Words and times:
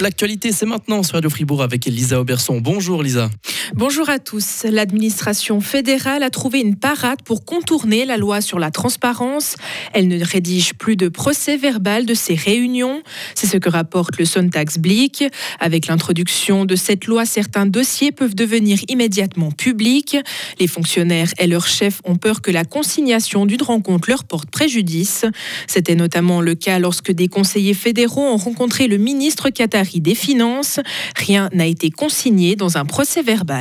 l'actualité, 0.00 0.52
c'est 0.52 0.66
maintenant 0.66 1.02
sur 1.02 1.14
Radio 1.14 1.30
Fribourg 1.30 1.62
avec 1.62 1.84
Lisa 1.86 2.20
Auberson. 2.20 2.60
Bonjour 2.60 3.02
Lisa. 3.02 3.30
Bonjour 3.74 4.08
à 4.08 4.20
tous. 4.20 4.62
L'administration 4.62 5.60
fédérale 5.60 6.22
a 6.22 6.30
trouvé 6.30 6.60
une 6.60 6.76
parade 6.76 7.22
pour 7.24 7.44
contourner 7.44 8.04
la 8.04 8.16
loi 8.16 8.40
sur 8.40 8.60
la 8.60 8.70
transparence. 8.70 9.56
Elle 9.92 10.06
ne 10.06 10.24
rédige 10.24 10.74
plus 10.74 10.94
de 10.94 11.08
procès 11.08 11.56
verbal 11.56 12.06
de 12.06 12.14
ses 12.14 12.36
réunions. 12.36 13.02
C'est 13.34 13.48
ce 13.48 13.56
que 13.56 13.68
rapporte 13.68 14.18
le 14.18 14.24
Sontax 14.24 14.78
Blick. 14.78 15.24
Avec 15.58 15.88
l'introduction 15.88 16.64
de 16.64 16.76
cette 16.76 17.06
loi, 17.06 17.26
certains 17.26 17.66
dossiers 17.66 18.12
peuvent 18.12 18.36
devenir 18.36 18.78
immédiatement 18.88 19.50
publics. 19.50 20.16
Les 20.60 20.68
fonctionnaires 20.68 21.32
et 21.38 21.48
leurs 21.48 21.66
chefs 21.66 22.00
ont 22.04 22.16
peur 22.16 22.42
que 22.42 22.52
la 22.52 22.64
consignation 22.64 23.46
d'une 23.46 23.62
rencontre 23.62 24.08
leur 24.08 24.24
porte 24.24 24.48
préjudice. 24.48 25.24
C'était 25.66 25.96
notamment 25.96 26.40
le 26.40 26.54
cas 26.54 26.78
lorsque 26.78 27.10
des 27.10 27.26
conseillers 27.26 27.74
fédéraux 27.74 28.22
ont 28.22 28.36
rencontré 28.36 28.86
le 28.86 28.98
ministre 28.98 29.50
qatari 29.50 30.00
des 30.00 30.14
Finances. 30.14 30.78
Rien 31.16 31.50
n'a 31.52 31.66
été 31.66 31.90
consigné 31.90 32.54
dans 32.54 32.78
un 32.78 32.84
procès 32.84 33.22
verbal. 33.22 33.55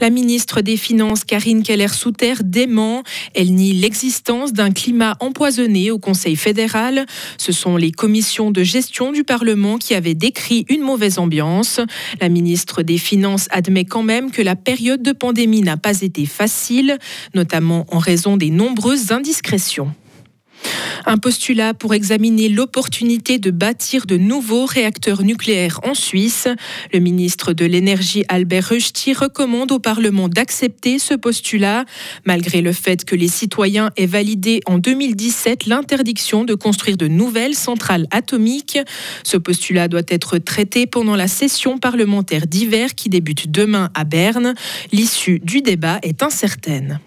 La 0.00 0.10
ministre 0.10 0.60
des 0.60 0.76
Finances, 0.76 1.24
Karine 1.24 1.62
Keller-Souter, 1.62 2.34
dément. 2.42 3.02
Elle 3.34 3.54
nie 3.54 3.72
l'existence 3.72 4.52
d'un 4.52 4.72
climat 4.72 5.16
empoisonné 5.20 5.90
au 5.90 5.98
Conseil 5.98 6.36
fédéral. 6.36 7.06
Ce 7.38 7.52
sont 7.52 7.76
les 7.76 7.92
commissions 7.92 8.50
de 8.50 8.62
gestion 8.62 9.12
du 9.12 9.24
Parlement 9.24 9.78
qui 9.78 9.94
avaient 9.94 10.14
décrit 10.14 10.66
une 10.68 10.82
mauvaise 10.82 11.18
ambiance. 11.18 11.80
La 12.20 12.28
ministre 12.28 12.82
des 12.82 12.98
Finances 12.98 13.48
admet 13.50 13.84
quand 13.84 14.02
même 14.02 14.30
que 14.30 14.42
la 14.42 14.56
période 14.56 15.02
de 15.02 15.12
pandémie 15.12 15.62
n'a 15.62 15.76
pas 15.76 16.00
été 16.00 16.26
facile, 16.26 16.98
notamment 17.34 17.86
en 17.90 17.98
raison 17.98 18.36
des 18.36 18.50
nombreuses 18.50 19.12
indiscrétions. 19.12 19.94
Un 21.06 21.18
postulat 21.18 21.74
pour 21.74 21.92
examiner 21.94 22.48
l'opportunité 22.48 23.38
de 23.38 23.50
bâtir 23.50 24.06
de 24.06 24.16
nouveaux 24.16 24.64
réacteurs 24.64 25.22
nucléaires 25.22 25.80
en 25.84 25.94
Suisse. 25.94 26.48
Le 26.92 26.98
ministre 26.98 27.52
de 27.52 27.66
l'Énergie 27.66 28.24
Albert 28.28 28.68
Rösti 28.70 29.12
recommande 29.12 29.72
au 29.72 29.78
Parlement 29.78 30.28
d'accepter 30.28 30.98
ce 30.98 31.14
postulat, 31.14 31.84
malgré 32.24 32.62
le 32.62 32.72
fait 32.72 33.04
que 33.04 33.14
les 33.14 33.28
citoyens 33.28 33.90
aient 33.96 34.06
validé 34.06 34.60
en 34.66 34.78
2017 34.78 35.66
l'interdiction 35.66 36.44
de 36.44 36.54
construire 36.54 36.96
de 36.96 37.08
nouvelles 37.08 37.54
centrales 37.54 38.06
atomiques. 38.10 38.78
Ce 39.24 39.36
postulat 39.36 39.88
doit 39.88 40.02
être 40.08 40.38
traité 40.38 40.86
pendant 40.86 41.16
la 41.16 41.28
session 41.28 41.78
parlementaire 41.78 42.46
d'hiver 42.46 42.94
qui 42.94 43.08
débute 43.08 43.50
demain 43.50 43.90
à 43.94 44.04
Berne. 44.04 44.54
L'issue 44.92 45.38
du 45.40 45.60
débat 45.60 45.98
est 46.02 46.22
incertaine. 46.22 47.00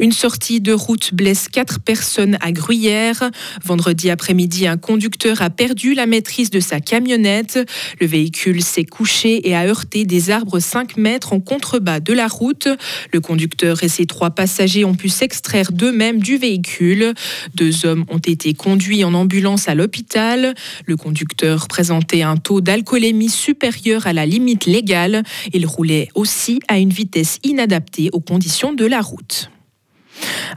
Une 0.00 0.12
sortie 0.12 0.60
de 0.60 0.72
route 0.72 1.14
blesse 1.14 1.48
quatre 1.48 1.80
personnes 1.80 2.36
à 2.40 2.52
Gruyère. 2.52 3.30
Vendredi 3.64 4.10
après-midi, 4.10 4.66
un 4.66 4.76
conducteur 4.76 5.42
a 5.42 5.50
perdu 5.50 5.94
la 5.94 6.06
maîtrise 6.06 6.50
de 6.50 6.60
sa 6.60 6.80
camionnette. 6.80 7.58
Le 8.00 8.06
véhicule 8.06 8.62
s'est 8.62 8.84
couché 8.84 9.48
et 9.48 9.54
a 9.54 9.66
heurté 9.66 10.04
des 10.04 10.30
arbres 10.30 10.58
5 10.58 10.96
mètres 10.96 11.32
en 11.32 11.40
contrebas 11.40 12.00
de 12.00 12.12
la 12.12 12.26
route. 12.26 12.68
Le 13.12 13.20
conducteur 13.20 13.82
et 13.82 13.88
ses 13.88 14.06
trois 14.06 14.30
passagers 14.30 14.84
ont 14.84 14.94
pu 14.94 15.08
s'extraire 15.08 15.72
d'eux-mêmes 15.72 16.20
du 16.20 16.36
véhicule. 16.38 17.14
Deux 17.54 17.86
hommes 17.86 18.04
ont 18.08 18.18
été 18.18 18.54
conduits 18.54 19.04
en 19.04 19.14
ambulance 19.14 19.68
à 19.68 19.74
l'hôpital. 19.74 20.54
Le 20.86 20.96
conducteur 20.96 21.68
présentait 21.68 22.22
un 22.22 22.36
taux 22.36 22.60
d'alcoolémie 22.60 23.30
supérieur 23.30 24.06
à 24.06 24.12
la 24.12 24.26
limite 24.26 24.66
légale. 24.66 25.22
Il 25.52 25.66
roulait 25.66 26.08
aussi 26.14 26.60
à 26.68 26.78
une 26.78 26.90
vitesse 26.90 27.38
inadaptée 27.44 28.10
aux 28.12 28.20
conditions 28.20 28.72
de 28.72 28.86
la 28.86 29.00
route. 29.00 29.43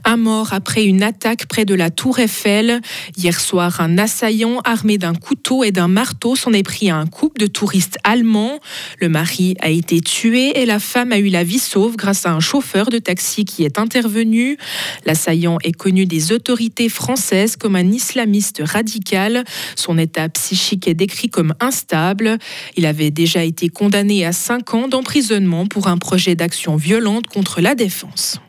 Un 0.04 0.18
mort 0.18 0.54
après 0.54 0.86
une 0.86 1.04
attaque 1.04 1.48
près 1.48 1.66
de 1.66 1.76
la 1.76 1.90
Tour 1.90 2.20
Eiffel. 2.20 2.82
Hier 3.18 3.40
soir, 3.40 3.82
un 3.82 3.98
assaillant 3.98 4.60
armé 4.64 4.98
d'un 4.98 5.14
couteau 5.14 5.64
et 5.64 5.72
d'un 5.72 5.88
marteau 5.88 6.36
s'en 6.36 6.54
est 6.54 6.64
pris 6.64 6.90
à 6.90 6.98
un 6.98 7.08
couple 7.08 7.40
de 7.40 7.48
touristes 7.48 7.98
allemands. 8.04 8.60
Le 9.00 9.10
mari 9.10 9.56
a 9.60 9.70
été 9.70 10.02
tué 10.02 10.60
et 10.60 10.66
la 10.66 10.80
femme 10.80 11.12
a 11.12 11.18
eu 11.18 11.30
la 11.30 11.44
vie 11.44 11.60
sauve 11.60 11.98
grâce 11.98 12.26
à 12.26 12.32
un 12.32 12.40
chauffeur 12.40 12.90
de 12.90 13.00
taxi 13.00 13.46
qui 13.46 13.64
est 13.64 13.80
intervenu. 13.80 14.58
L'assaillant 15.06 15.58
est 15.64 15.74
connu 15.74 16.06
des 16.06 16.32
autorités 16.32 16.90
françaises 16.90 17.56
comme 17.56 17.76
un 17.76 17.92
islamiste 17.92 18.62
radical. 18.64 19.44
Son 19.76 19.98
état 19.98 20.30
psychique 20.30 20.88
est 20.88 20.94
décrit 20.94 21.30
comme 21.30 21.54
instable. 21.60 22.38
Il 22.76 22.86
avait 22.86 23.12
déjà 23.12 23.44
été 23.44 23.70
condamné 23.70 24.26
à 24.26 24.32
cinq 24.32 24.74
ans 24.74 24.88
d'emprisonnement 24.88 25.66
pour 25.66 25.88
un 25.88 25.98
projet 25.98 26.36
d'action 26.36 26.76
violente 26.76 27.28
contre 27.28 27.62
la 27.62 27.76
défense. 27.76 28.40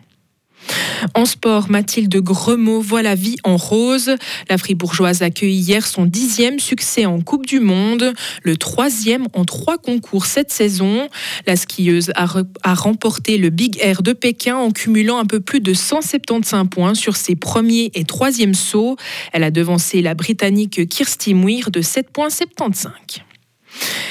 En 1.14 1.24
sport, 1.24 1.70
Mathilde 1.70 2.16
Gremaud 2.16 2.80
voit 2.80 3.02
la 3.02 3.14
vie 3.14 3.36
en 3.44 3.56
rose. 3.56 4.14
La 4.48 4.58
Fribourgeoise 4.58 5.22
accueille 5.22 5.54
hier 5.54 5.86
son 5.86 6.04
dixième 6.04 6.58
succès 6.58 7.06
en 7.06 7.20
Coupe 7.20 7.46
du 7.46 7.60
Monde, 7.60 8.12
le 8.42 8.56
troisième 8.56 9.26
en 9.32 9.44
trois 9.44 9.78
concours 9.78 10.26
cette 10.26 10.50
saison. 10.50 11.08
La 11.46 11.56
skieuse 11.56 12.12
a, 12.14 12.26
remporté 12.74 13.38
le 13.38 13.50
Big 13.50 13.78
Air 13.80 14.02
de 14.02 14.12
Pékin 14.12 14.56
en 14.56 14.70
cumulant 14.70 15.18
un 15.18 15.26
peu 15.26 15.40
plus 15.40 15.60
de 15.60 15.74
175 15.74 16.68
points 16.70 16.94
sur 16.94 17.16
ses 17.16 17.36
premiers 17.36 17.90
et 17.94 18.04
troisièmes 18.04 18.54
sauts. 18.54 18.96
Elle 19.32 19.44
a 19.44 19.50
devancé 19.50 20.02
la 20.02 20.14
Britannique 20.14 20.88
Kirsty 20.88 21.34
Muir 21.34 21.70
de 21.70 21.80
7,75 21.80 22.88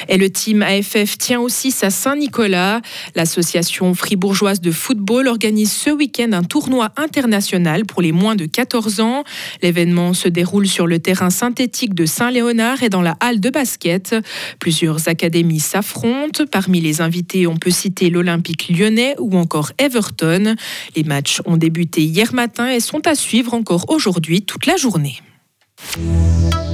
et 0.08 0.18
le 0.18 0.30
team 0.30 0.62
AFF 0.62 1.18
tient 1.18 1.40
aussi 1.40 1.72
sa 1.72 1.90
Saint-Nicolas. 1.90 2.82
L'association 3.16 3.94
fribourgeoise 3.94 4.62
de 4.62 4.72
football 4.72 5.28
organise 5.28 5.72
ce 5.72 5.90
week-end 5.90 6.32
un 6.34 6.44
tournoi 6.44 6.90
international 6.98 7.86
pour 7.86 8.02
les 8.02 8.12
moins 8.12 8.36
de 8.36 8.46
14 8.46 9.00
ans. 9.00 9.24
L'événement 9.62 10.14
se 10.14 10.28
déroule 10.28 10.68
sur 10.68 10.88
le 10.88 11.00
terrain 11.00 11.30
synthétique 11.30 11.94
de 11.94 12.06
Saint-Léonard 12.06 12.84
et 12.84 12.90
dans 12.90 13.02
la 13.02 13.18
halle 13.20 13.40
de 13.40 13.50
basket. 13.50 14.16
Plusieurs 14.60 15.08
académies 15.08 15.60
s'affrontent. 15.60 16.46
Parmi 16.52 16.82
les 16.82 17.02
invités, 17.02 17.48
on 17.48 17.58
peut 17.58 17.72
citer 17.72 18.10
l'Olympique 18.10 18.70
lyonnais 18.70 19.16
ou 19.20 19.38
encore 19.38 19.72
Everton. 19.78 20.56
Les 20.96 21.04
matchs 21.04 21.42
ont 21.46 21.58
débuté 21.58 22.04
hier 22.04 22.34
matin 22.34 22.70
et 22.70 22.80
sont 22.80 23.06
à 23.08 23.16
suivre 23.16 23.54
encore 23.54 23.90
aujourd'hui 23.90 24.42
toute 24.42 24.66
la 24.66 24.78
journée. 24.78 25.22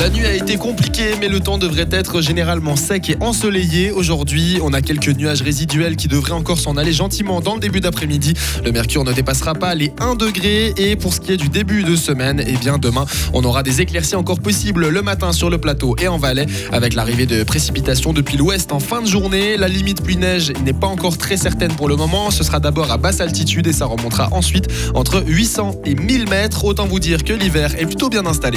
La 0.00 0.10
nuit 0.10 0.26
a 0.26 0.34
été 0.34 0.56
compliquée, 0.56 1.14
mais 1.18 1.28
le 1.28 1.40
temps 1.40 1.56
devrait 1.56 1.88
être 1.90 2.20
généralement 2.20 2.76
sec 2.76 3.08
et 3.08 3.16
ensoleillé. 3.20 3.90
Aujourd'hui, 3.90 4.58
on 4.62 4.72
a 4.74 4.82
quelques 4.82 5.08
nuages 5.08 5.40
résiduels 5.40 5.96
qui 5.96 6.08
devraient 6.08 6.32
encore 6.32 6.58
s'en 6.58 6.76
aller 6.76 6.92
gentiment 6.92 7.40
dans 7.40 7.54
le 7.54 7.60
début 7.60 7.80
d'après-midi. 7.80 8.34
Le 8.64 8.72
mercure 8.72 9.04
ne 9.04 9.12
dépassera 9.12 9.54
pas 9.54 9.74
les 9.74 9.92
1 10.00 10.16
degré. 10.16 10.74
Et 10.76 10.96
pour 10.96 11.14
ce 11.14 11.20
qui 11.20 11.32
est 11.32 11.36
du 11.36 11.48
début 11.48 11.84
de 11.84 11.96
semaine, 11.96 12.44
eh 12.46 12.56
bien 12.58 12.76
demain, 12.76 13.06
on 13.32 13.44
aura 13.44 13.62
des 13.62 13.80
éclaircies 13.80 14.16
encore 14.16 14.40
possibles 14.40 14.88
le 14.88 15.00
matin 15.00 15.32
sur 15.32 15.48
le 15.48 15.58
plateau 15.58 15.96
et 15.98 16.08
en 16.08 16.18
Valais, 16.18 16.46
avec 16.70 16.94
l'arrivée 16.94 17.26
de 17.26 17.42
précipitations 17.42 18.12
depuis 18.12 18.36
l'ouest 18.36 18.72
en 18.72 18.80
fin 18.80 19.00
de 19.00 19.06
journée. 19.06 19.56
La 19.56 19.68
limite 19.68 20.02
pluie-neige 20.02 20.52
n'est 20.64 20.74
pas 20.74 20.88
encore 20.88 21.16
très 21.16 21.38
certaine 21.38 21.72
pour 21.72 21.88
le 21.88 21.96
moment. 21.96 22.30
Ce 22.30 22.44
sera 22.44 22.60
d'abord 22.60 22.90
à 22.90 22.98
basse 22.98 23.20
altitude 23.20 23.66
et 23.68 23.72
ça 23.72 23.86
remontera 23.86 24.28
ensuite 24.32 24.66
entre 24.94 25.22
800 25.26 25.76
et 25.86 25.94
1000 25.94 26.28
mètres. 26.28 26.64
Autant 26.64 26.86
vous 26.86 27.00
dire 27.00 27.24
que 27.24 27.32
l'hiver 27.32 27.74
est 27.78 27.86
plutôt 27.86 28.10
bien 28.10 28.26
installé. 28.26 28.52